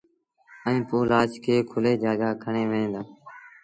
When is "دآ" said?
2.93-3.01